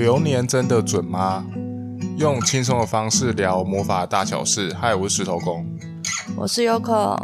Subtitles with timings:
[0.00, 1.44] 流年真的准吗？
[2.16, 4.72] 用轻松的方式聊魔法大小事。
[4.72, 5.62] 嗨，我是石头公，
[6.38, 7.22] 我是 Yoko。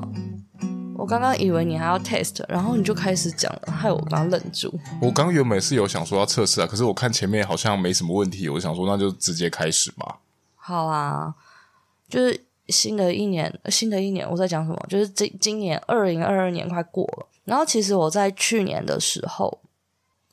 [0.95, 4.79] 我刚刚以为你还要 test，然后你就开始讲了，害我刚刚愣住。
[5.01, 10.19] 我刚原本是有想说要测试啊，可是我看前面好像没什么问题，我想说那就直接开始吧。
[10.56, 11.35] 好啊，
[12.11, 12.38] 就是
[12.69, 14.87] 新的一年，新的一年我在讲什么？
[14.87, 19.61] 就是今今年二零二二年快过了，然后其实我在去年的时候。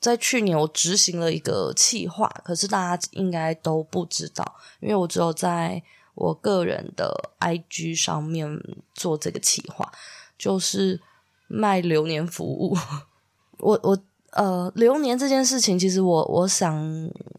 [0.04, 4.44] 在去年，我执行了一个企划，可是大家应该都不知道，
[4.82, 5.82] 因为我只有在
[6.14, 8.61] 我个人的 IG 上面
[8.94, 9.89] 做这个企划，
[10.38, 11.00] 就是
[11.47, 12.78] 卖流年服务。
[13.60, 13.97] 我我
[14.32, 16.75] 呃，流年这件事情，其实我我想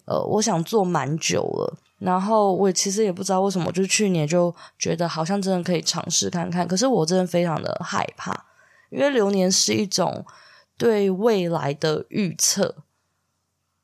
[0.06, 8.46] 呃，我想做蛮久了，然后我其实也不知道为什么，就去年就觉得好像真的可以尝试看看，可是我真的非常的害怕，
[8.88, 10.24] 因为流年是一种。
[10.76, 12.76] 对未来的预测，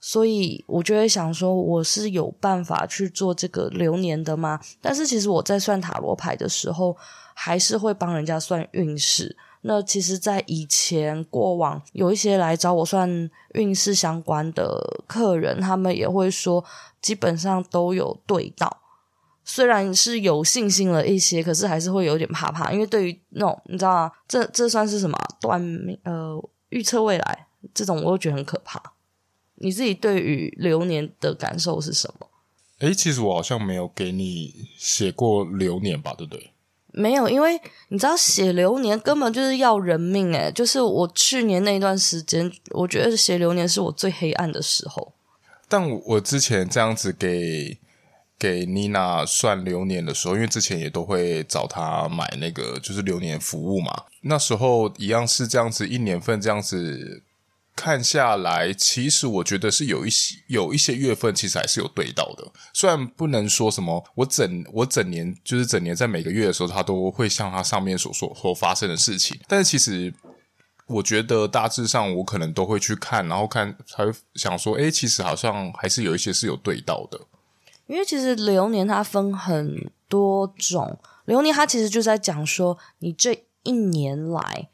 [0.01, 4.60] 所以我就会想说，我是有办法去做这个流年的吗？
[4.80, 6.97] 但是其实我在算塔罗牌的时候，
[7.35, 9.37] 还是会帮人家算运势。
[9.63, 16.65] 那其实，在以前过往，有一些来找我算运势相关的客人，他们也会说，
[17.02, 18.79] 基本上都有对到。
[19.45, 24.13] 虽然是有信心了一些，可是还是会有点怕怕，因为对于那种你知道吗？
[24.27, 26.43] 这这算是什么断命呃？
[26.71, 28.82] 预测未来这种，我都觉得很可怕。
[29.57, 32.26] 你自己对于流年的感受是什么？
[32.79, 36.51] 诶，其实我好像没有给你写过流年吧，对不对？
[36.93, 45.13] 没有，因为你知道写流年根本就是要人命诶，就是我去年那段时间，我觉得写流年是我最黑暗的时候。
[45.68, 47.79] 但我之前这样子给。
[48.41, 54.04] 给妮娜算流年的时候，因为之前也都会找她买那个就是流年服务嘛。
[54.23, 57.23] 那时候一样是这样子，一年份这样子
[57.74, 62.52] 看下来，其实我觉得是有一些有一些月份其实还是有对到的。
[62.74, 70.12] 虽然不能说什么我整我整年就是整年在每个月的时候，它都会像它上面所说所发生的事情，但是其实
[70.87, 77.19] 我觉得大致上我可能都会去看，然后看才会想说，诶，其实好像还是有一些是有对到的。
[77.87, 84.69] 因为其实流年它分很多种，流年它其实就在讲说你这一年来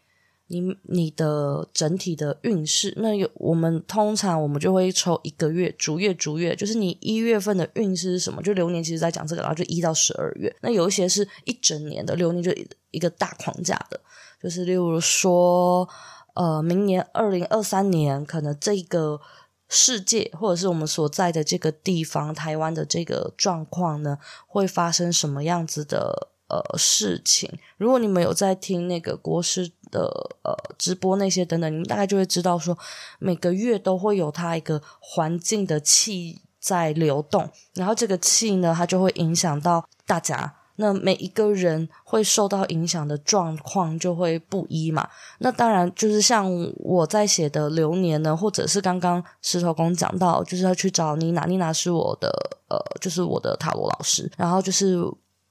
[0.49, 2.95] 你你的整体的运势。
[2.97, 8.43] 那有我们通常我们就会抽一个月，逐月逐月，就是你一月份的运势是什么？
[8.43, 10.55] 就流年其实在讲这个，然后就一到十二月。
[10.61, 12.53] 那有一些是一整年的流年，就
[12.91, 14.01] 一个大框架的，
[14.43, 15.89] 就是例如说，
[16.35, 19.21] 呃，明年二零二三年可能这个。
[19.69, 27.51] 世界或者是我们所在的这个地方，台湾的这个状况呢，会发生什么样子的呃事情？
[27.77, 30.09] 如果你们有在听那个国师的
[30.43, 32.77] 呃直播那些等等，你们大概就会知道说，
[33.19, 40.55] 每个月都会有它一个环境的气在流动，然后这个气呢，它就会影响到大家。
[40.79, 45.09] 那每一个人会受到影响的状况就会不一嘛。
[45.39, 46.47] 那当然就是像
[46.77, 52.29] 我在写的流年呢，或者是刚刚石头公讲到，就是要去找妮娜，妮娜是我的
[52.69, 54.31] 呃，就是我的塔罗老师。
[54.37, 55.03] 然后就是，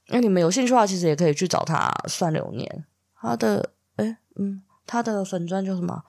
[0.08, 2.86] 那你们有兴趣的话，其实也可以去找他算流年。
[3.20, 6.04] 他的诶嗯，他的粉钻叫什么？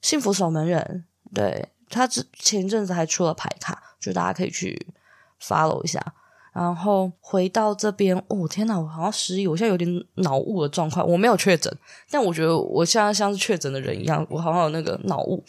[0.00, 1.04] 幸福守门人。
[1.32, 4.86] 对，他之前阵子还出了牌卡，就大家可以去
[5.40, 6.00] follow 一下。
[6.52, 11.08] 然后回到这边，哦天哪，我好像失忆，我现在有点脑雾的状况。
[11.08, 11.72] 我没有确诊，
[12.10, 15.44] 但我觉得我现在像是确诊的人一样，我好像有那个脑雾。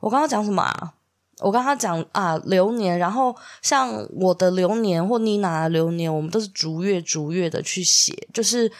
[0.00, 0.92] 我刚刚讲什么啊？
[1.40, 2.98] 我刚他讲啊，流年。
[2.98, 8.12] 然后像我的流年或妮娜的流年，我们都是逐月逐月的去写。
[8.32, 8.70] 就是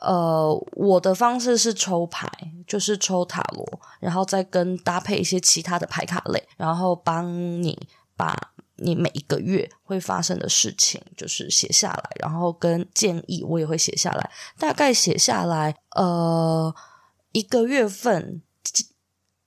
[0.00, 2.28] 呃，我的方式是抽牌，
[2.66, 8.36] 就是抽塔罗，然后再跟搭配一些其他的牌卡类，然后帮你把。
[8.76, 16.74] 你每一个月会发生的事情，就是写下来，然后跟建议我也会写下来，大概写下来，呃，
[17.30, 18.42] 一个月份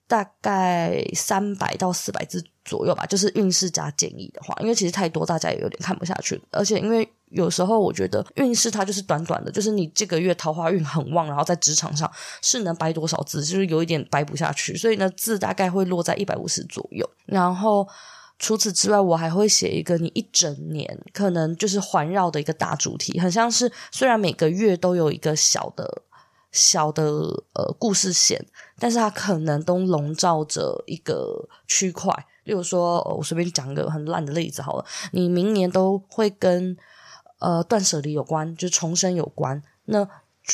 [0.06, 12.10] 大概三百到四百字左右吧，就是运势加建议的话，因为其实太多，大家也有点看不下去，而且因为有时候我觉得运势它就是短短的，就是你这个月桃花运很旺，然后在职场上
[12.42, 17.86] 是能掰多少字，就是有一点掰不下去，所以呢，字大概会落在一百五十左右，然后。
[18.38, 26.02] 除此之外，我还会写一个你一整年可能就是环绕的一个大主题，很像是虽然每个月都有一个小的、
[26.56, 27.04] 小的
[27.52, 28.42] 呃故事线，
[28.78, 32.10] 但是它可能都笼罩着一个区块。
[32.44, 36.76] 例如说，我随便讲一个很烂的例子好了，你明年都会跟
[37.40, 39.62] 呃断舍离有关，就重生有关。
[39.86, 40.08] 那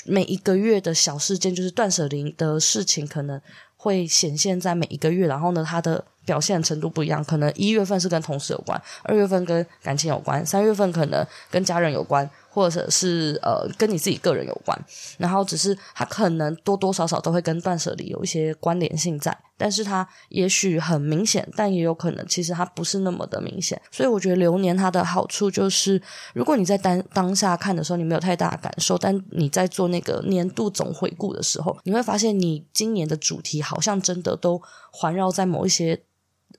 [0.06, 3.40] 每一个月的小事件，就是断舍离的事情，可能
[3.76, 14.78] 会显现在每一个月，然后呢，它的表现程度不一样，可能一月份是跟同事有关，二月份跟感情有关，三月份可能跟家人有关，或者是呃跟你自己个人有关。
[15.16, 23.80] 然后只是它可能多多少少都会跟断舍离有一些关联性在，但是它也许很明显，但也有可能其实它不是那么的明显。
[23.90, 26.00] 所以我觉得流年它的好处就是，
[26.34, 34.60] 如果你在当当下看的时候你没有太大的感受，但你在做那个年度总回顾的时候，你会发现你今年的主题好像真的都
[34.92, 36.02] 环绕在某一些。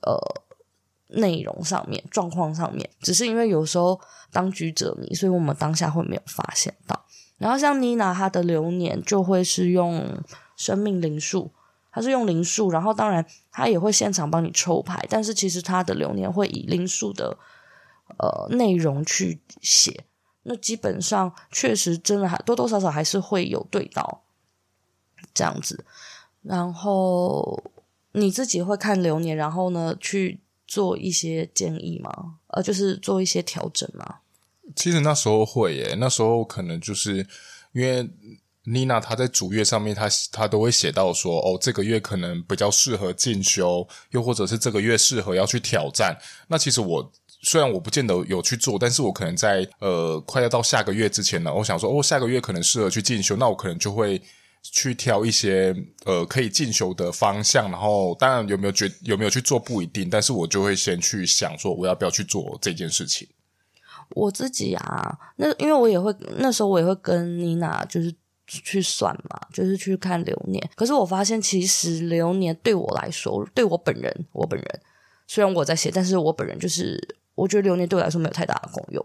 [0.02, 0.18] 呃，
[1.14, 4.00] 内容上面、状况上面，只是因为有时候
[4.30, 7.04] 当局者迷，所以我们当下会没有发现到。
[7.38, 10.22] 然后像妮娜她的流年就会是用
[10.56, 11.50] 生命灵数，
[11.90, 17.36] 她是用灵数，然后当然她也会现场帮你抽牌，但是其实她的流年会以灵数的
[18.18, 20.04] 呃内容去写，
[20.42, 24.22] 那基本上确实真的还多多少少还是会有对到
[25.32, 25.84] 这样子，
[26.42, 27.62] 然后。
[28.16, 30.40] 你自己会看流年，然后呢去
[30.74, 32.10] 做一些建议吗？
[32.48, 34.16] 呃，就是做一些调整吗？
[34.74, 37.24] 其实那时候会耶，那时候可能就是
[37.70, 38.10] 因为
[38.64, 46.18] 妮娜她在主页上面，她她都会写到说，哦，这个月可能比较适合进修，又或者是这个月适合要去挑战。
[46.48, 54.20] 那其实我虽然我不见得有去做，但是我可能在呃快要到下个月之前呢，我想说，哦，下个月可能适合去进修，那我可能就会。
[54.72, 55.76] 去挑一些
[56.06, 63.28] 呃可以进修的方向，然后当然有没有觉有没有去做不一定，但是我就会先去想说我要不要去做这件事情。
[64.10, 68.14] 我自己啊，那因为我也会那时候我也会跟妮娜就是
[68.46, 70.70] 去算嘛，就是去看流年。
[70.74, 74.80] 可是我发现其实流年对我来说，对我本人，我本人
[75.26, 79.04] 虽然我在写，但是我本人就是我觉得流年对我来说没有太大的功用。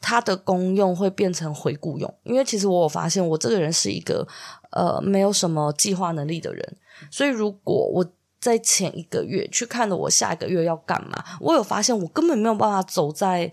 [0.00, 4.26] 它的功用会变成回顾用，因为其实我有发现，我这个人是一个
[4.70, 6.76] 呃没有什么计划能力的人，
[7.10, 8.06] 所以如果我
[8.40, 13.52] 在前一个月去看了我下一个月要干嘛，我有发现我根本没有办法走在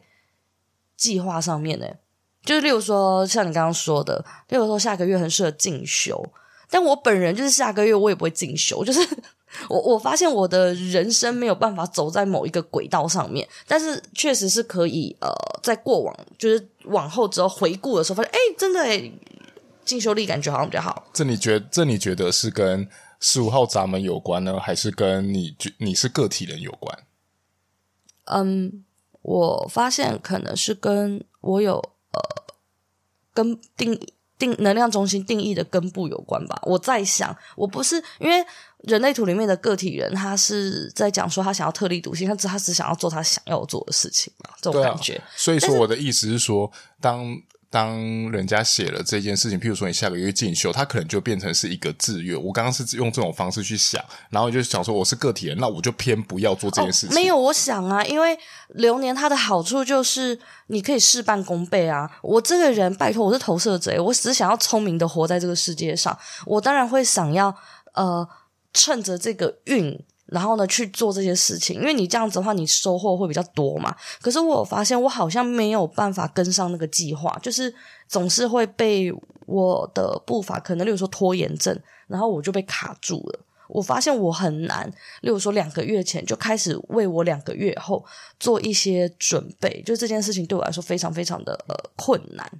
[0.95, 1.87] 计划上面呢。
[2.43, 6.23] 就是例如说像你刚刚说的，例如说下个月很适合进修，
[6.69, 8.99] 但我本人就是下个月我也不会进修，就是。
[9.69, 15.31] 我我发现我的人生没有办法走在某一个轨道上面，但是确实是可以呃，
[15.61, 19.11] 在过往就是往后之后回顾的时候，发现哎，真的哎，
[19.83, 21.07] 进修力感觉好像比较好。
[21.13, 22.87] 这你觉这你觉得是跟
[23.19, 27.03] 十五号闸门有关呢，还是跟你你是个体人有关？
[28.25, 28.83] 嗯，
[29.21, 31.77] 我发现可能是跟我有
[32.11, 32.53] 呃
[33.33, 33.99] 跟定
[34.37, 36.59] 定能量中心定义的根部有关吧。
[36.63, 38.45] 我在想，我不是因为。
[38.87, 45.15] 人类图里面的个体人，他是在讲说他想要特立独行，他只他只想要做他想要做的事情嘛，这种感觉。
[45.15, 47.37] 啊、所以说，我的意思是说，是当
[47.69, 47.99] 当
[48.31, 52.41] 人家写了这件事情，譬如说你下个月进修，他可能就变成是一个志愿。
[52.41, 53.99] 我刚刚是用这种方式去想，
[54.29, 57.09] 然后就想说我是个体人，那我就偏不要做这件事情。
[57.09, 58.37] 哦、没有，我想啊，因为
[58.75, 62.09] 流年它的好处就是你可以事半功倍啊。
[62.21, 67.53] 我这个人，拜托，我是投射者，我只是想要聪明的活在这个世界上，我当然会想要
[67.93, 68.27] 呃。
[68.75, 73.95] 趁着这个运，然后呢去做这些事情，因为你这样子的话，你收获会比较多嘛。
[74.21, 77.73] 可是我有发现，我好像没有办法跟上那个计划，就是
[78.09, 79.13] 总是会被
[79.45, 83.39] 我的步伐，可能例如说拖延症，然后我就被卡住了。
[83.69, 84.87] 我发现我很难，
[85.21, 88.03] 例如说两个月前就开始为我两个月后
[88.39, 91.57] 做一些准备，就这件事情对我来说非常非常的
[91.95, 92.51] 困难。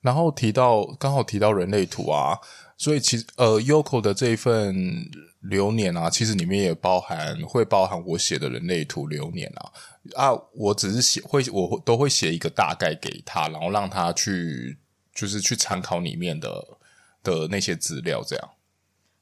[0.00, 2.38] 然后提到刚好提到人类图啊。
[2.76, 5.08] 所以其实呃，Yoko 的这一份
[5.40, 9.72] 流年啊，其实里面也包含会包含我写的人类图流年啊
[10.16, 14.76] 啊，我只是写会我都会写一个大概给他，然后让他去
[15.14, 16.66] 就是去参考里面的
[17.22, 18.50] 的那些资料，这样。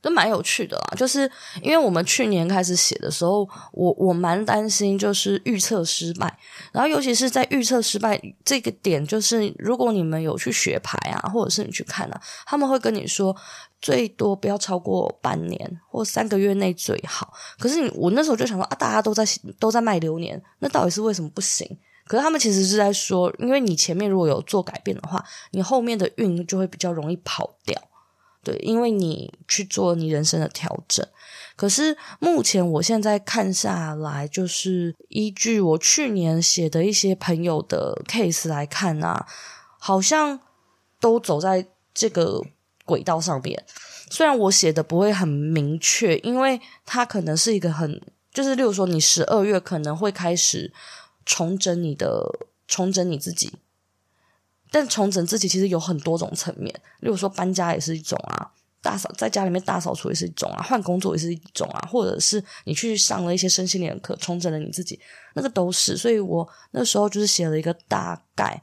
[0.02, 1.30] 都蛮有趣的啦，就是
[1.62, 6.36] 因为我们去年开始写的时候，我我蛮担心就是预测失败，
[6.72, 13.34] 然后尤其是在预测失败这个点，就是如果你们有去学牌啊，或者是你去看啊，他们会跟你说
[13.80, 17.32] 最多不要超过半年或三个月内最好。
[17.58, 19.24] 可是你我那时候就想说啊，大家都在
[19.60, 21.78] 都在卖流年，那到底是为什么不行？
[22.04, 27.80] 可是他们其实是在说，因为你前面如果有做改变的话，你后面的运就会比较容易跑掉。
[28.44, 31.06] 对，因为你去做你人生的调整，
[31.54, 39.26] 可是目前我现在看下来，就是依据我去年写的一些朋友的 case 来看啊，
[39.78, 40.40] 好像
[40.98, 42.42] 都走在这个
[42.84, 43.64] 轨道上面。
[44.10, 50.72] 虽然我写的不会很明确，因为它可能是一个很，就是例如说你十二月可能会开始
[51.24, 53.52] 重整你的，重整你自己。
[54.72, 58.50] 但重整自己其实有很多种层面，例如说搬家也是一种啊，
[58.80, 64.98] 大扫在家里面大扫除也是一种啊，换工作也是一种啊，或者是你去上了一些身心灵课，重整了你自己，
[65.34, 65.96] 那个都是。
[65.96, 68.62] 所以我那时候就是写了一个大概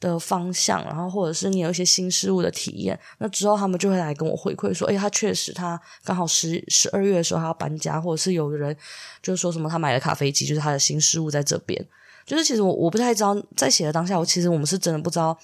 [0.00, 8.74] 的方向，然后或者是你有一些新事物的体验，那之后他们就会来跟我回馈说，诶，他确实他刚好十十二月的时候他要搬家，或者是有的人
[9.20, 11.84] 就是说什么他买了咖啡机，就是他的新事物在这边。
[12.28, 15.36] 就是其实我我不太知道，在写的当下，我其实我们是真的不知道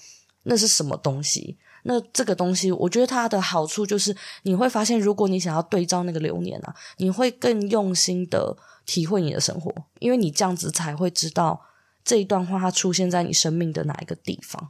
[0.43, 1.57] 那是什么东西。
[1.83, 11.59] 那这个东西，我觉得它的好处就是你会发现，如果你想要对照那个流年啊，你会更用心的体会你的生活，因为你这样子才会知道。
[12.03, 14.69] 这一段话，它出现在你生命的哪一个地方？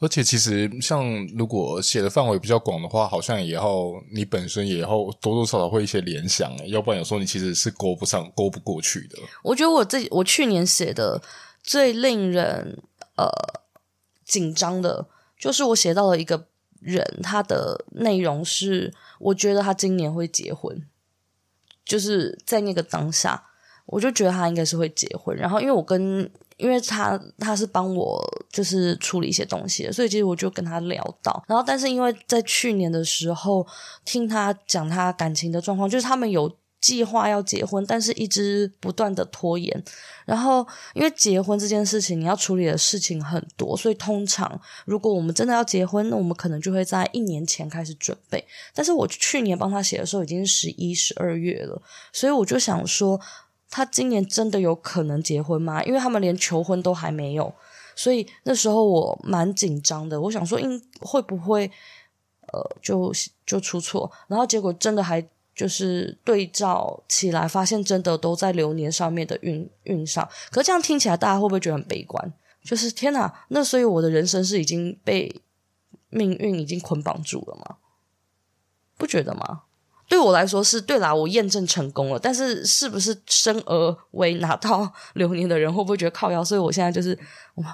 [0.00, 4.88] 而且，其实像如果写的范围比较广的话，好像也要你本身也要
[5.20, 9.18] 多多少少会一些联想，要不然有时候你其实是勾不上、勾不过去的。
[9.42, 11.20] 我觉得我自己，我去年写的
[11.62, 12.80] 最令人
[13.16, 13.28] 呃
[14.24, 16.46] 紧张的，就是我写到了一个
[16.80, 20.86] 人，他的内容是，我觉得他今年会结婚，
[21.84, 23.46] 就是在那个当下。
[23.90, 28.20] 我就觉得他应该是会结婚，然后因为我跟，因为他他是帮我
[28.52, 33.66] 就是处理一些东西，所以其实我就跟他聊到，然后但是因为在去年的时候
[34.04, 39.84] 听他讲他感情的状况，就是他们有计划要结婚，但是一直不断的拖延，
[40.26, 51.80] 然后因为结婚这件事情你要处理的事情很多，所以通常如果我们真的要结婚，那我们可能就会在一年前开始准备，但是我去年帮他写的时候已经十一、十二月了，
[52.12, 53.20] 所以我就想说。
[53.70, 55.82] 他今年真的有可能结婚吗？
[55.84, 57.52] 因为他们连求婚都还没有，
[57.94, 60.20] 所以那时候我蛮紧张的。
[60.20, 61.70] 我想说，应会不会
[62.52, 63.12] 呃，就
[63.44, 64.10] 就出错？
[64.26, 70.26] 然后结果真的还就是对照起来，发现真的都在流年上面的运运上。
[70.50, 72.32] 可是这样听起来，大家会不会觉得很悲观？
[72.62, 75.42] 就是天哪，那所以我的人生是已经被
[76.10, 77.76] 命运已经捆绑住了吗？
[78.96, 79.62] 不觉得吗？
[80.08, 82.18] 对我来说是对啦，我验证成功了。
[82.18, 86.42] 但是是不是生而为拿到流年的人会不会觉得靠腰？
[86.42, 87.16] 所以我现在就是，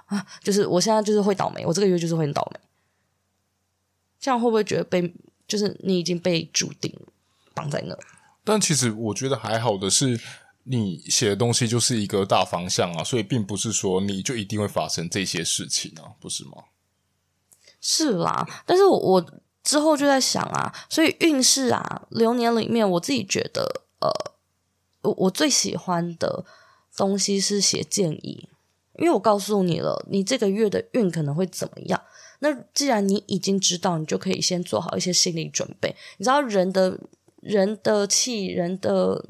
[0.07, 2.59] 啊，就是我现在就是会倒霉，我这个月就是会很倒霉。
[4.19, 5.15] 这样会不会觉得被
[5.47, 6.93] 就是你已经被注定
[7.55, 7.97] 绑在那？
[8.43, 10.21] 但其实我觉得还好的是，
[10.65, 16.65] 你写的东西就是一个大方向啊，所以并不是说你就一定会发生这些事情啊，不是吗？
[17.81, 19.25] 是啦，但是我我。
[19.65, 24.09] 之后就在想啊，所以运势啊，流年里面，我自己觉得，呃，
[25.01, 26.45] 我我最喜欢的
[26.95, 28.49] 东西是写建议，
[28.99, 32.01] 因为我告诉你了，你这个月的运可能会怎么样。
[32.41, 35.97] 那既然你已经知道，你就可以先做好一些心理准备。
[36.19, 37.01] 你知道人的
[37.41, 39.25] 人的气，人的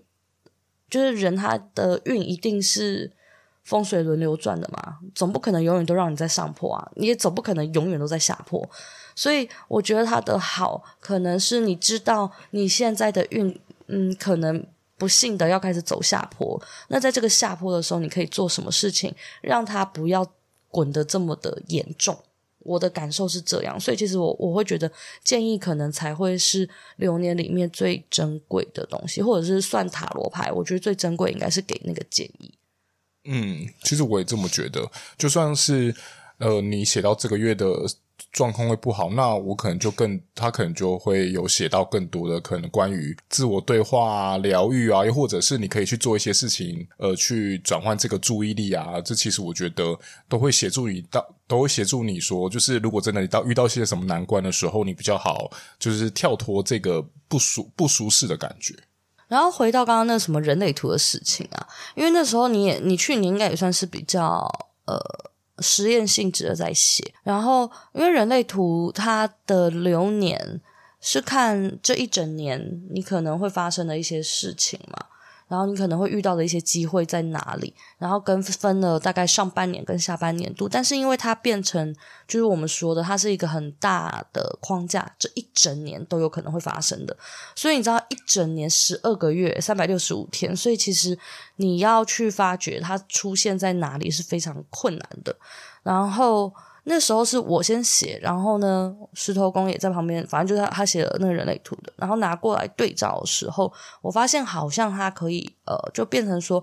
[0.90, 3.12] 就是人他的运一定是
[3.64, 8.68] 风水轮流转的嘛，总不可能永远都让你在上坡啊，你也总不可能永远都在下坡。
[9.16, 14.66] 所以我觉得它的好，可能是你知道你现在的运，嗯，可能
[14.98, 16.60] 不幸的要开始走下坡。
[16.88, 20.26] 那在这个下坡的时候，你可以做什么事情，让它不要
[20.68, 22.18] 滚得这么的严重？
[22.58, 23.78] 我的感受是这样。
[23.78, 24.90] 所以其实我我会觉得
[25.22, 32.52] 建议可能才会是流年里面最珍贵的东西，或者是算塔罗牌，我觉得最珍贵应该是给那个建议。
[33.24, 34.90] 嗯，其实我也这么觉得。
[35.16, 35.94] 就算是
[36.38, 37.68] 呃，你写到这个月的。
[38.30, 49.00] 状况会不好，那我可能就更，他可能就会有写到更多的可能关于自我对话啊、疗愈啊，又或者是你可以去做一些事情，呃，去转换这个注意力啊。
[49.00, 49.96] 这其实我觉得
[50.28, 58.74] 都会协助你到，都会协助你说，就是如果真的你到遇到一些什么难关的时候，你比较好，就是跳脱这个不舒不舒适的感觉。
[59.28, 64.48] 然后回到刚刚那什么人类图的事情啊，因为那时候你也你去年应该也算是比较
[64.86, 64.98] 呃。
[65.60, 70.60] 实验性质的在写，然后因为人类图它的流年
[71.00, 75.03] 是看这一整年你可能会发生的一些事情嘛。
[75.54, 77.72] 然后你可能会遇到的一些机会在哪里？
[77.96, 81.94] 然后跟分了大概上半年跟下半年度，但是因为它变成
[82.26, 87.16] 就是我们说的，它是一个很大的框架，这一整年都有可能会发生的。
[87.54, 91.16] 所以你知道，一整年十二个月，三百六十五天，所以其实
[91.54, 95.36] 你要去发掘它出现在哪里是非常困难的。
[95.84, 96.52] 然后。
[96.86, 103.72] 那时候是我先写，然后呢，石头公也在旁边，反正就是他他写了那个人类图的，然后拿过来对照的时候，
[104.02, 106.62] 我发现好像他可以呃，就变成说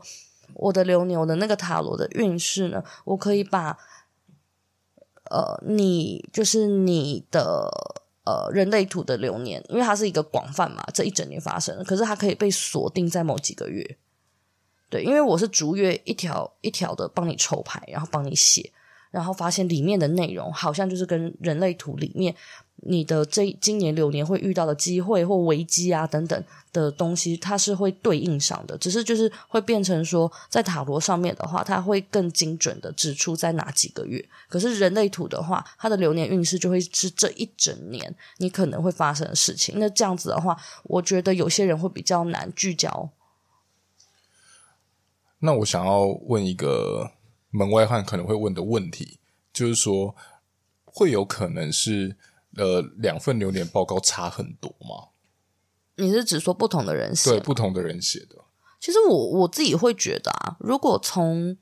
[0.54, 3.76] 我的流年的那个塔罗的运势呢，我可以把
[5.32, 7.72] 呃你就是你的
[8.24, 13.98] 呃人类图的流年，因为它是一个广泛嘛，这一整年发生的，可是它可以被锁定在某几个月，
[14.88, 18.72] 对，因为我是逐月一条一条的帮你抽牌，然后帮你写。
[19.12, 22.34] 然后发现里面的内容好像就是跟人类图里面
[22.84, 28.76] 你的这今年流年会遇到的机会或危机啊等等的东西，它是会对应上的。
[28.78, 34.24] 只是就是会变成说，在塔罗上面的话，它会更精准的指出在哪几个月。
[34.50, 39.76] 可是人类图的话，它的流年运势就会是这一整年你可能会发生的事情。
[39.78, 43.10] 那这样子的话，我觉得有些人会比较难聚焦。
[45.40, 47.12] 那我想要问一个
[47.52, 49.20] 门外汉可能会问的问题，
[49.54, 50.16] 就是说，
[50.84, 52.18] 会有可能是
[52.58, 55.10] 呃两份流年报告差很多吗？
[55.98, 57.30] 你是指说不同的人写？
[57.30, 58.38] 对，不同的人写的。
[58.80, 61.56] 其实我我自己会觉得啊，如果从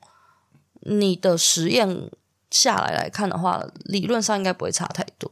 [0.80, 2.10] 你的实验
[2.50, 5.30] 下来来看的话，理论上应该不会差太多，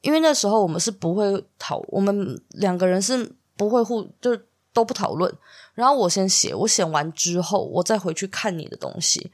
[0.00, 4.36] 因为那时候我们是不会讨，我们两个人是不会互就。
[4.74, 5.34] 都不讨论，
[5.74, 9.32] 然后我先写，我写完之后，我再回去看你的东西。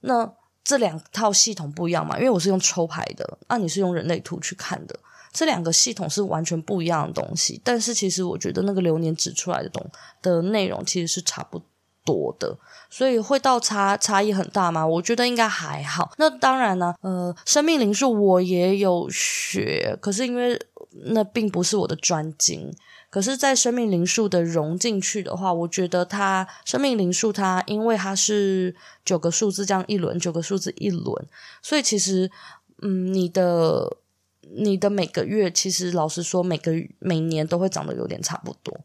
[0.00, 0.30] 那
[0.62, 2.16] 这两套系统不一样嘛？
[2.18, 4.98] 因为我是用抽牌的，那你是用人类图去看的，
[5.32, 7.60] 这两个系统是完全不一样的东西。
[7.64, 9.84] 但是其实我觉得那个流年指出来的东
[10.22, 11.60] 的内容其实是差不
[12.04, 12.56] 多的，
[12.88, 14.86] 所以会到差差异很大吗？
[14.86, 16.12] 我觉得应该还好。
[16.18, 20.60] 那当然呢，呃，生命灵数我也有学，可是因为
[20.92, 22.74] 那并不是我的专精。
[23.08, 31.26] 可是，在生命灵数的融进去的话，我觉得它生命灵数它，因为它是九个数字这样一轮，九个数字一轮，
[31.60, 32.30] 所以其实，
[32.82, 33.96] 嗯，你的
[34.42, 38.78] 你的每个月，其实老实说，每个每年都会长得有点差不多。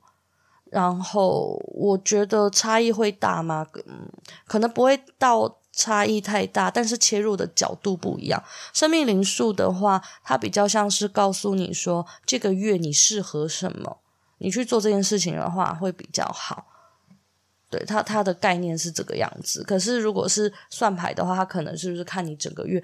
[0.72, 3.68] 然后，我觉得差异会大吗？
[3.86, 4.10] 嗯，
[4.48, 8.42] 可能不会到差异太大，但是切入的角度不一样。
[8.74, 13.98] 生命灵数的话，它比较像是告诉你说，这个月你适合什么。
[14.38, 16.66] 你去做这件事情的话会比较好，
[17.70, 19.64] 对，它它的概念是这个样子。
[19.64, 22.84] 可是如果是算牌的话，它可能是不是看你整个月，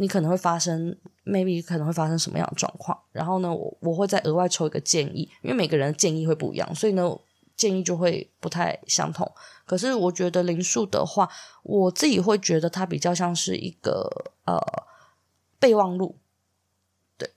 [0.00, 2.98] 你可能会发生，maybe 可能会发生什么样的状况。
[3.12, 7.08] 然后呢，我我会再额外抽一个建议，因为每个人的建议会不一样，所以呢，
[7.58, 9.30] 建议就会不太相同。
[9.66, 11.28] 可是我觉得灵数的话，
[11.62, 14.56] 我自己会觉得它比较像是一个呃
[15.58, 16.16] 备忘录。
[17.18, 17.30] 对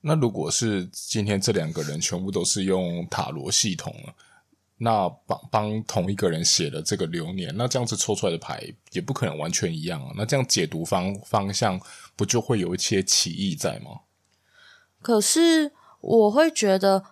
[0.00, 4.14] 那如果是今天这两个人全部都是用塔罗系统了，
[4.78, 8.62] 那帮帮同一个人写的这个流年，那这样子抽出来的牌
[8.92, 10.12] 也不可能完全一样啊。
[10.16, 11.78] 那这样解读方方向
[12.16, 14.02] 不就会有一些歧义在吗？
[15.02, 17.04] 可是我会觉得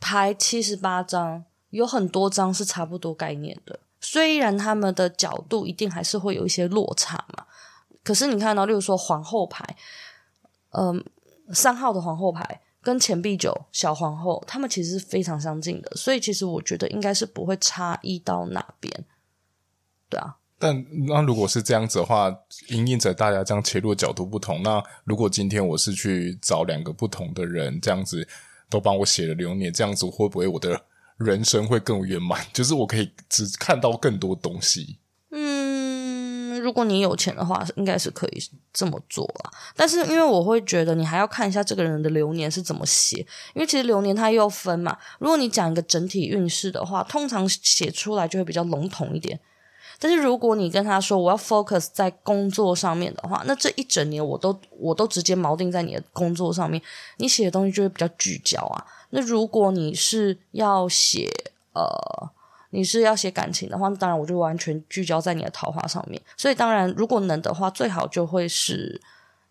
[0.00, 7.44] 牌七十八张有很多张是差不多概念的，虽然他们的角度一定还是会有一些落差嘛。
[8.02, 9.76] 可是你看到，例如说皇后牌，
[10.70, 11.04] 嗯。
[11.50, 19.06] 三号的皇后牌跟钱币九小皇后，他们其实是非常相近的，所以其实我觉得应该是不会差异到哪边，
[20.10, 20.36] 对啊。
[20.58, 22.28] 但那如果是这样子的话，
[22.68, 28.28] 因应着大家这样切入的角度不同，那如果今天我是去找两个不同的人，这样子
[28.70, 30.80] 都帮我写了流年，这样子会不会我的
[31.16, 32.44] 人生会更圆满？
[32.52, 34.98] 就是我可以只看到更多东西。
[35.30, 39.50] 嗯如果你有钱的话，应该是可以这么做啦。
[39.76, 43.18] 但是因为我会觉得你还要看一下这个人的流年是怎么写，
[43.54, 44.98] 因为其实流年它又分嘛。
[45.20, 49.38] 如果你讲一个整体运势的话，通常写出来就会比较笼统一点。
[49.98, 56.80] 但是如果你跟他说我要 focus 在工作上面的话，那这一整年我都我都直接锚定在你的工作上面，
[57.16, 58.86] 你写的东西就会比较聚焦啊。
[59.10, 61.30] 那如果你是要写
[61.72, 62.30] 呃。
[62.70, 66.20] 你是要写感情的话，那当然我就完全聚焦在你的桃花上面。
[66.36, 69.00] 所以当然，如果能的话，最好就会是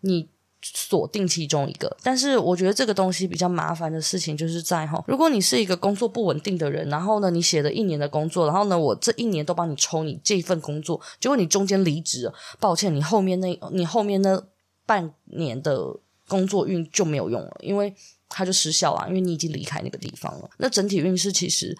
[0.02, 0.28] 你
[0.62, 1.96] 锁定其中一个。
[2.02, 14.42] 但是我觉得这个东西比较麻烦的事情就是在哈，如果你是一个工作不稳定的人，然后呢，你写了一年的工作，然后呢，我这一年都帮你抽你这份工作，结果你中间离职了，抱歉，你后面那，你后面那
[14.84, 17.94] 半年的工作运就没有用了，因为
[18.28, 20.50] 它就失效了，因为你已经离开那个地方了。
[20.58, 21.76] 那整体运势其实。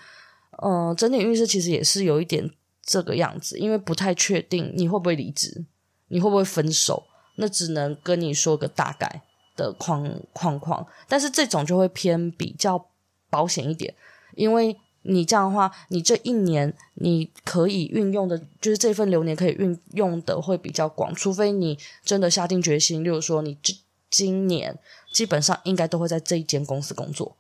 [0.61, 2.51] 嗯，整体运势其实也是有一点
[2.83, 5.65] 这个样子，因为不太确定你会不会离职，
[6.09, 7.01] 你会不会分手，
[7.39, 9.23] 那只能跟你说个大概
[9.57, 10.87] 的框框框。
[11.09, 12.87] 但是这种就会偏比较
[13.31, 13.95] 保险一点，
[14.35, 23.79] 因为你这样的话，你这一年你可以运用的，就是这份流年可以运用的会比较广，除非你真的下定决心，例如说你今
[24.11, 24.79] 今年
[25.13, 27.37] 基本上应该都会在这一间公司工作，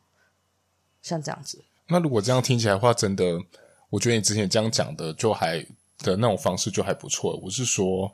[1.03, 1.65] 像这样子。
[1.89, 3.39] 那如果这样听起来的话，真的，
[3.91, 5.59] 我觉得你之前这样讲的就还
[5.99, 7.39] 的那种方式就还不错。
[7.43, 8.13] 我是说，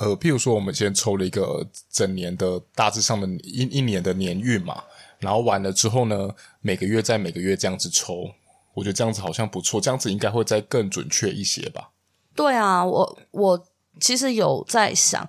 [0.00, 4.82] 呃，譬如说我们先抽了一个整年的大致上的一一年的年运嘛，
[5.18, 6.30] 然后完了之后呢，
[6.62, 8.30] 每个月再每个月这样子抽，
[8.72, 11.90] 我觉得这样子好像不错，这样子应该会再更准确一些吧？
[12.34, 13.62] 对啊，我我
[14.00, 15.28] 其实有在想，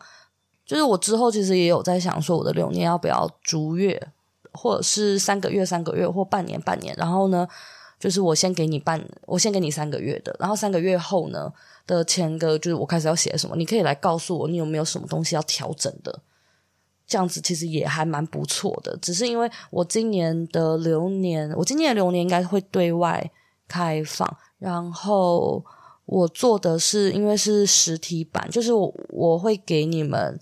[0.66, 4.02] 就是我之后其实也有在想，说我的流年要不要逐月，
[4.54, 6.96] 或者是三个月、三个月，或半年、半年。
[6.98, 7.46] 然后呢，
[8.00, 11.52] 就是我先给你半，我先给你三个月的，然后三个月后呢
[11.86, 16.22] 的前个，就是我开始要写什么，你可以来告诉我，你有没有什么东西要调整的。
[17.08, 23.30] 这样子其实也还蛮不错的，只是因为我今年的流年，我今年的流年应该会对外
[23.68, 25.62] 开放，然后
[26.06, 30.40] 我做的是因为是实体版，就是我我会给你们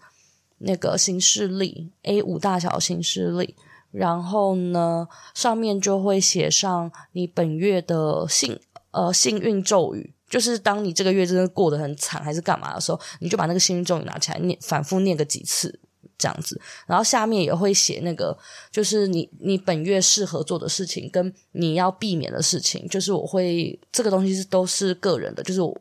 [0.59, 3.55] 那个行事历 A 五大小行事历，
[3.89, 8.59] 然后呢上面就会写上你本月的幸
[8.91, 15.79] 呃幸运咒语，就是当你这个月真的过得很惨还是干嘛的时候，你就把那个幸运咒语拿起来念，反复念个几次。
[16.17, 18.37] 这样子，然后下面也会写那个，
[18.69, 25.73] 就是你你本月适合做的事情，跟你要避免的事情，就是我会这个东西是都是个人的，就是我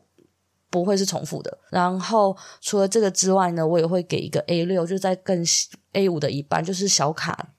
[0.69, 1.57] 不会是重复的。
[1.69, 5.43] 然后除了这个之外呢，我也会给一个 A 六，就在更
[5.91, 7.49] A 五的一半，就是小卡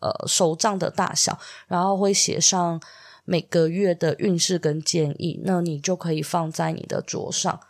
[0.00, 2.82] 呃手账的大小，然后会写上
[3.24, 7.60] 每个月的运势跟建议，那你就可以放在你的桌上。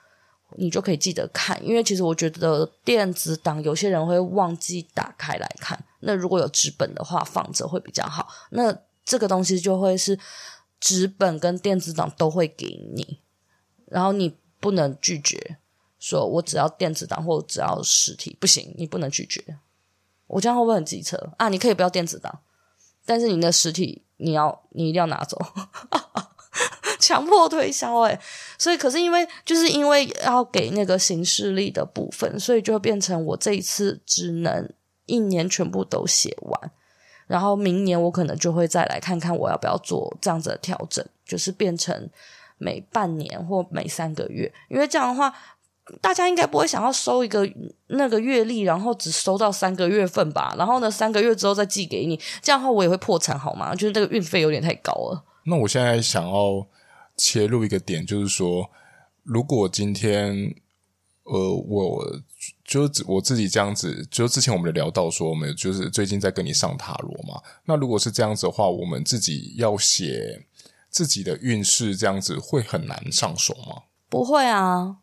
[0.57, 5.85] 你就可以记得看，因为其实我觉得电子档有些人会忘记打开来看。
[5.99, 8.29] 那如果有纸本的话，放着会比较好。
[8.51, 8.73] 那
[9.05, 10.17] 这个东西就会是
[10.79, 13.19] 纸本跟电子档都会给你，
[13.87, 15.57] 然后你不能拒绝，
[15.99, 19.59] 说我只要电子档或只要实体，不行，你不能拒绝。
[20.29, 21.49] 我这样会不会很机车啊？
[21.49, 22.43] 你可以不要电子档，
[23.05, 25.39] 但是你的实体你要你一定要拿走。
[27.01, 28.19] 强迫推销哎，
[28.57, 34.73] 所以可是因为就是因为要给那个行事历的部分，所以就变成我这一次只能
[35.05, 36.71] 一年全部都写完，
[37.27, 42.09] 然后明年我可能就会再来看看我要不要做这样子的调整，就是变成
[42.57, 45.35] 每半年或每三个月，因为这样的话
[46.01, 47.49] 大家应该不会想要收一个
[47.89, 53.75] 那个月历，然后只收到三个月份吧，然后呢三个月之后再寄给你，这样的话我也会破产好吗？
[53.75, 55.25] 就是这个运费有点太高了。
[55.47, 56.67] 那我现在想要。
[57.17, 58.69] 切入一个点，就是说，
[59.23, 60.53] 如果今天，
[61.23, 62.05] 呃，我
[62.65, 67.41] 就我自己这样子，就之前我们聊到说，我们就是最近在跟你上塔罗嘛。
[67.67, 70.45] 那如果是这样子的话，我们自己要写
[70.91, 73.83] 自己的运势，这样子会很难上手吗？
[74.09, 74.97] 不会啊，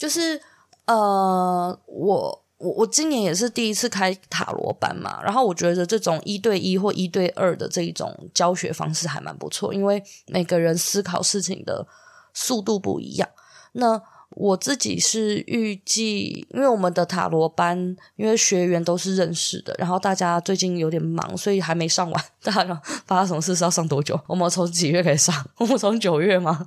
[0.00, 0.40] 就是
[0.86, 2.44] 呃，我。
[2.60, 11.86] 我我今年也是第一次开塔罗班嘛，然后我觉得这种一对一或一对二的这一种教学方式还蛮不错，因为每个人思考事情的
[12.34, 13.26] 速度不一样。
[13.72, 13.98] 那
[14.32, 22.24] 我自己是预计，因为我们的塔罗班，因为学员都是认识的，然后大家最近有点忙，所以还没上完。
[22.42, 24.20] 大家 发生什么事是要上多久？
[24.26, 25.50] 我们从几月开始上？
[25.56, 26.66] 我们从九月吗？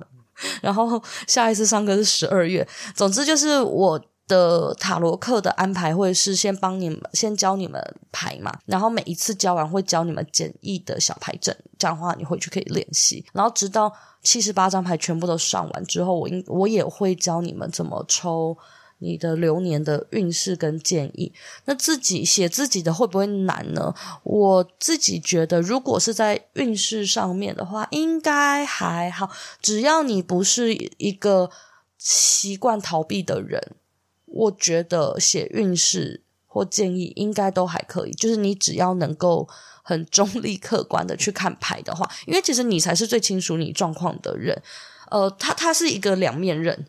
[0.62, 2.66] 然后下一次上课是十二月。
[2.94, 4.00] 总之就是我。
[4.26, 7.78] 的塔罗课的安排会是先帮你们先教你们
[8.10, 18.56] 牌嘛，然后每一次教完会教你们简易的小牌阵，这样的话你回去可以练习，然后直到七十八张牌全部都上完之后，我应我也会教你们怎么抽
[19.04, 21.32] 你的流年的运势跟建议。
[21.66, 23.94] 那自己写自己的会不会难呢？
[24.22, 31.50] 我自己觉得，如果是在运势上面的话，应该还好，只要你不是一个
[31.98, 33.76] 习惯逃避的人。
[34.26, 39.48] 我觉得写运势或建议应该都还可以，就是你只要能够
[39.82, 44.60] 很中立客观的去看牌的话，因为其实你才是最清楚你状况的人。
[45.10, 46.86] 呃，他他是一个两面人，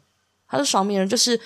[0.47, 1.39] 他是双面人，就是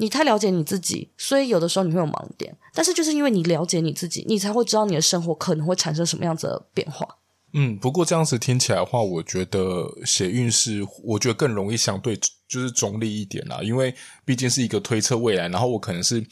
[0.00, 7.06] 你太了解你自己，所以有的时候你会有盲点，但是就是因为你了解你自己，你才会知道你的生活可能会产生什么样子的变化。
[7.52, 12.16] 嗯，不过这样子听起来的话，我觉得写运势，我觉得更容易相对
[12.48, 16.24] 就是中立一点啦，因为毕竟是一个推测未来，然后我可能是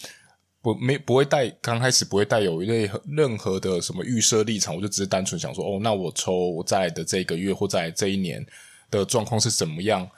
[0.63, 8.47] 不没不会带刚开始不会带有一类任何的什么预设立场，我就只是单纯想说，哦，那我抽我在的这个月或在这一年
[8.91, 10.09] 的状况是怎么样？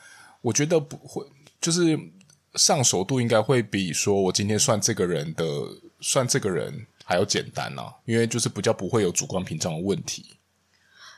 [0.43, 1.25] 我觉得不会，
[1.61, 1.99] 就是
[2.55, 5.45] 上手度应该会比说我今天算这个人的
[6.01, 10.37] 算这个人还要简单啦，因为就是比较不会有主观屏障的问题。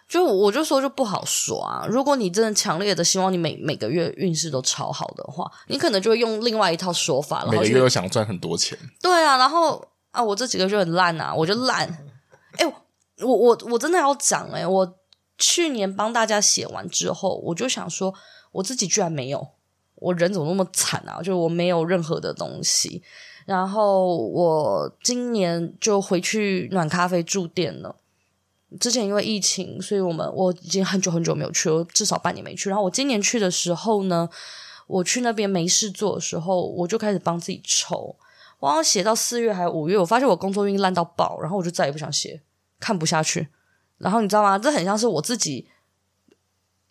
[0.09, 1.87] 就我就说就不好说啊！
[1.89, 8.79] 如果你真的强烈的希望你每每个月运势都超好的话，你可能就会用另外一套说法，然后每个月又想赚很多钱。
[9.01, 11.89] 对啊，然后啊，我这几个月很烂啊，我就烂。
[12.59, 12.67] 哎，
[13.21, 14.99] 我我我真的要讲哎，我
[15.39, 18.13] 去年帮大家写完之后，我就想说，
[18.51, 19.53] 我自己居然没有，
[20.03, 21.23] 我人怎么那么惨啊？
[21.23, 23.03] 就我没有任何的东西。
[23.47, 27.97] 然后我今年就回去暖咖啡驻店了。
[28.81, 32.69] 之前因为疫情，所以我们我已经很久很久没有去了，至少半年没去。
[32.69, 34.29] 然后我今年去的时候呢，
[34.87, 38.17] 我去那边没事做的时候，我就开始帮自己抽。
[38.61, 42.41] 我好像写到四月还是五月，我发现我工作运烂到爆，然后我就再也不想写，
[42.79, 43.49] 看不下去。
[43.99, 44.59] 然后你知道吗？
[44.59, 45.69] 这很像是我自己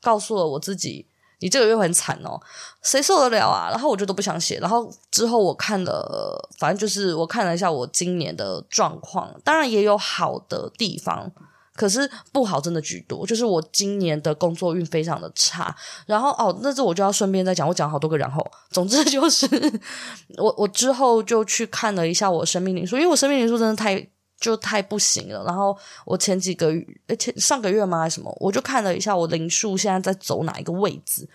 [0.02, 1.08] 告诉了我自己，
[1.42, 2.40] 你这个月很惨哦，
[2.82, 3.68] 谁受得了啊？
[3.70, 4.58] 然后我就都不想写。
[4.60, 11.30] 然后之后我看了，反正就是我看了一下我今年的状况，当然也有好的地方。
[11.74, 15.74] 可是不好真的居多，就是我今年的工作运非常的差。
[16.06, 18.46] 然后哦，那这我就要顺便再讲，我讲好多个然后。
[18.70, 19.48] 总之就是
[20.38, 24.06] 我我之后就去看了一下我生命灵数，因为我生命灵数真的太
[24.42, 25.46] 就太不行了。
[25.46, 31.30] 然后我前几个月，前上个月吗还是什么，我就看了一下我灵数现在在走哪一个位置。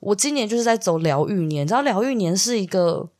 [0.00, 3.10] 我今年就是在走疗愈年，你知道疗愈年是一个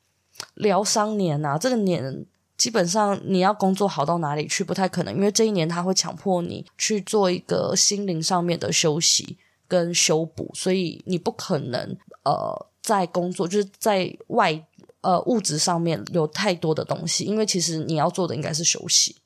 [0.54, 2.24] 疗伤年呐、啊，这个年。
[2.56, 14.64] 基本上你要工作好到哪里去不太可能，因为这一年他会强迫你去做一个心灵上面的休息跟修补，所以你不可能呃在工作就是在外
[15.00, 19.16] 呃物质上面有太多的东西，因为其实你要做的应该是休息。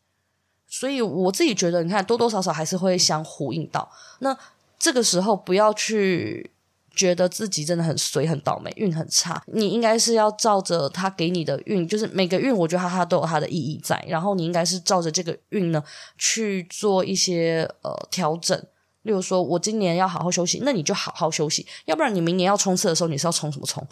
[0.68, 3.90] 所以我自己觉得，你看多多少少还是会相呼应到。
[4.20, 4.36] 那
[4.78, 6.50] 这个时候不要去。
[6.96, 14.04] 觉得自己真的很衰、很倒霉、运很差，你应该是要照着他给你的运，就是每个运，我觉得它它都有它的意义在。
[14.08, 15.80] 然后你应该是照着这个运呢
[16.16, 18.60] 去做一些呃调整。
[19.02, 23.86] 例如说，我今年要好好休息，那你就好好休息，要不然你明年要冲刺的时候，你是要冲什么冲？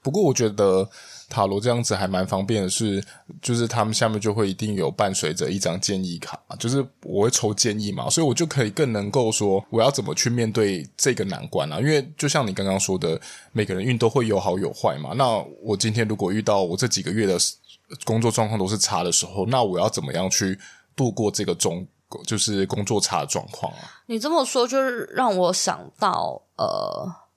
[0.00, 0.88] 不过我觉得
[1.28, 3.04] 塔罗这样子还蛮方便的是，
[3.42, 11.78] 就是他们下面就会一定有伴随着一张建议卡，就是我会抽建议嘛，所以我就可以更能够说我要怎么去面对这个难关啊。
[11.80, 13.20] 因为就像你刚刚说的，
[13.52, 15.12] 每个人运都会有好有坏嘛。
[15.14, 17.38] 那我今天如果遇到我这几个月的
[18.04, 20.58] 工作状况都是差的时候，那我要怎么样去
[20.96, 21.86] 度过这个中
[22.26, 24.00] 就是工作差的状况啊？
[24.06, 27.27] 你这么说，就是让我想到呃。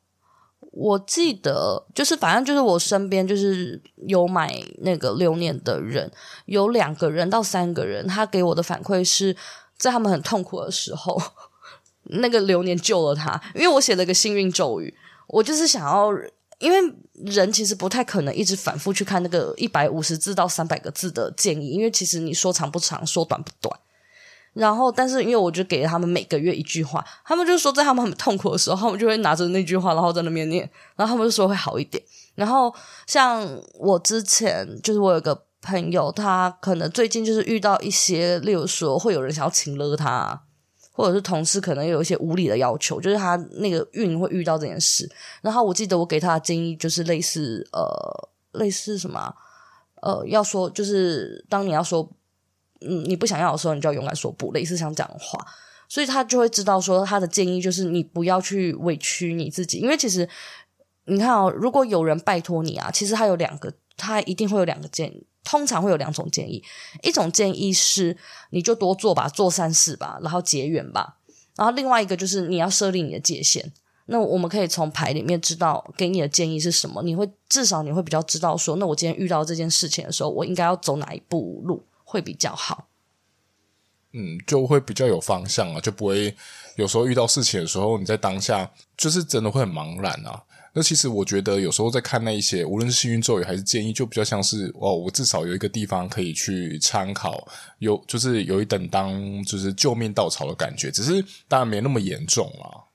[0.71, 6.09] 我记得就是，反正就是我身边就是有买那个流年的人，
[6.45, 9.35] 有两个人到三个人，他给我的反馈是
[9.77, 11.21] 在他们很痛苦的时候，
[12.21, 13.39] 那个流年救了他。
[13.53, 14.95] 因为我写了个幸运咒语，
[15.27, 16.09] 我就是想要，
[16.59, 23.77] 因为人其实不太可能一直反复去看那个一百五十字到三百个字的建议，因为其实你说长不长，说短不短。
[24.53, 32.03] 然后，但是因为我就给了他们每个月一句话，他们就说在他们很痛苦的时候，他们就会拿着那句话，然后在那边念，然后他们就说会好一点。
[32.35, 32.73] 然后
[33.07, 40.41] 像我之前就是我有个朋友，他可能最近就是遇到一些，例如说会有人想要请了他，
[40.91, 45.09] 或者是同事可能有一些无理的要求，就是他那个运会遇到这件事。
[45.41, 49.33] 然后我记得我给他的建议就是类似呃类似什么
[50.01, 52.09] 呃要说就是当你要说。
[52.81, 55.45] 嗯，你不想要的时候，你就要勇敢说不，类似像这样的话，
[55.87, 60.27] 所以他就会知道说，他的建议就是你不要去委屈你自己，因为其实
[61.05, 66.63] 你看哦，如果有人拜托你啊，其实他有两个，他一定会有两个建议，通常会有两种建议，
[67.03, 68.15] 一种建议是
[68.51, 71.17] 你就多做吧，做善事吧，然后结缘吧，
[71.55, 73.71] 然后另外一个就是你要设立你的界限。
[74.07, 81.81] 那我们可以从牌里面知道给你的建议是什么，你会至少你会比较知道说，那我今天遇到这件事情的时候，我应该要走哪一步路。
[82.11, 82.89] 会比较好，
[84.11, 86.35] 嗯，就会比较有方向啊，就不会
[86.75, 90.43] 有时候遇到事情的时候，你在当下就是真的会很茫然啊。
[90.73, 97.47] 那其实我觉得有时候在看那一些，无论是幸运咒语还是建议，就比较像是哦，我至少有一个地方可以去参考，
[97.79, 102.91] 有就是有一等当就是救命稻草的感觉，只是当然没那么严重啊。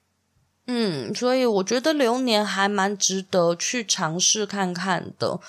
[0.67, 5.41] 嗯，所以我觉得流年还蛮值得去尝试看看的。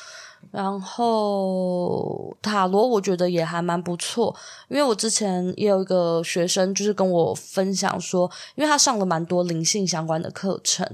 [0.51, 4.35] 然后塔罗我觉得也还蛮不错，
[4.69, 10.87] 因为我之前也有一个学生就是跟我分享说，因为他上了蛮多灵性相关的课程，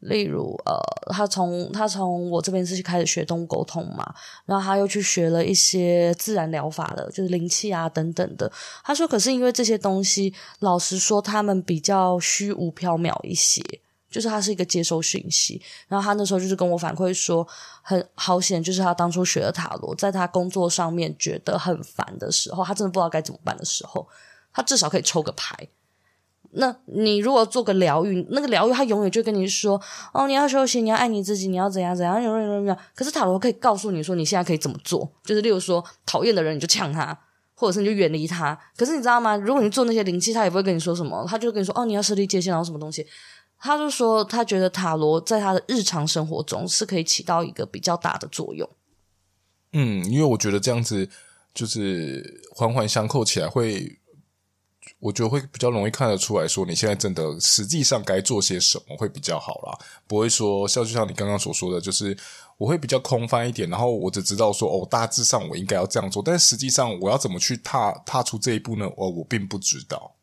[0.00, 0.78] 例如呃，
[1.12, 4.14] 他从他从我这边是开始学动物沟通嘛，
[4.46, 8.50] 然后他又去学了一些自然疗法的，就是灵气啊等等的。
[8.82, 13.62] 他说，可是因为这些东西，老实说，他们比较虚无缥缈一些。
[14.14, 17.44] 就是他是一个接收讯息，然后他那时候就是跟我反馈说，
[17.82, 24.06] 很好险，就是他当初学了塔罗，在他工作上面觉得很烦的时候，他真的不知道该怎么办的时候，
[24.52, 25.66] 他至少可以抽个牌。
[26.52, 29.80] 那你如果做个疗愈，那个疗愈他永远就跟你说，
[30.12, 32.78] 哦，你要休息，你要爱你自己，你要怎样怎样，怎样怎样。
[32.94, 37.18] 可是塔罗可以告诉你说，你现在可以怎么做，就是例如说，讨厌的人你就呛他，
[37.56, 38.56] 或者是你就远离他。
[38.76, 39.36] 可是你知道吗？
[39.36, 43.04] 如果你做那些灵气，他也不会跟你说什么，他就跟你说，哦，你要设立界限，然后什么东西。
[43.64, 48.68] 他就说，他觉得塔罗在他的日常生活中是可以起到一个比较大的作用。
[49.72, 51.08] 嗯，因为我觉得这样子
[51.54, 53.98] 就是环环相扣起来会，
[54.98, 62.14] 我觉得会比较容易看得出来说你现在真的实际上该做些什么会比较好啦，不会说像就像你刚刚所说的，就是
[62.58, 68.84] 我会比较空泛一点，然后我只知道说哦，大致上我应该要这样做，但实际上我要怎么去踏踏出这一步呢？
[68.98, 70.16] 哦，我并不知道。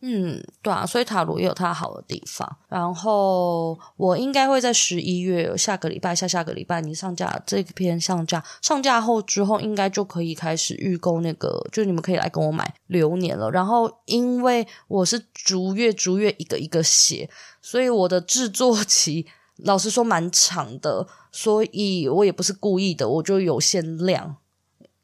[0.00, 2.56] 嗯，对啊，所以塔罗也有它好的地方。
[2.68, 13.50] 然后我应该会在十一月下个礼拜、下下个礼拜，你上架这篇上架，上架后之后，应该就可以开始预购那个，就你们可以来跟我买流年了。
[13.50, 17.28] 然后因为我是逐月逐月一个一个写，
[17.62, 19.26] 所以我的制作期
[19.64, 24.36] 老实说蛮长的，所以我也不是故意的，我就有限量，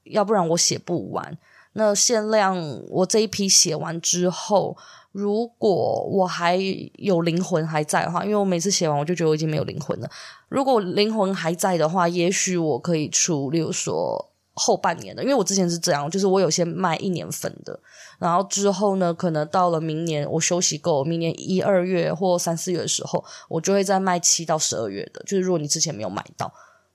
[0.05, 1.39] 要不然我写不完。
[1.75, 4.77] 那限量，我这一批写完之后，
[5.11, 6.59] 如果我还
[6.99, 10.11] 有灵魂还在的话，因为我每次写完我就觉得我已经没有灵魂了。
[10.49, 17.81] 如果灵魂还在的话，也许我可以出，例如说后半年的，因为我之前是这样，就是我有些卖一年份的，
[18.19, 26.53] 然后之后呢，可能到了明年我休息够，明年一二月或三四月的时候，我就会再卖七到十二月的，就是如果你之前没有买到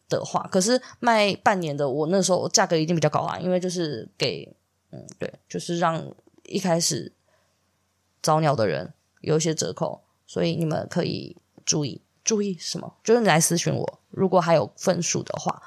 [0.08, 4.56] 的话，可是卖半年的，我那时候价格一定比较高啊，因为就是给。
[4.91, 6.13] 嗯，对，就是让
[6.45, 7.12] 一开始
[8.21, 12.93] 早鸟的人有一些折扣，所以你们可以注意注意什么？
[13.04, 15.62] 就是你来咨询我，如果还有份数的话，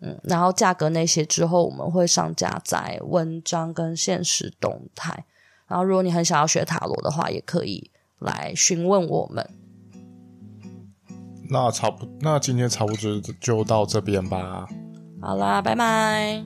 [0.00, 5.24] 嗯，然后价格那些之后我们会上架在文章跟现实动态，
[5.68, 9.48] 然后如果你很想要学塔罗的话，也可以来询问我们。
[11.48, 14.66] 那差不，那今天差不多就到这边吧。
[15.20, 16.44] 好啦，拜拜。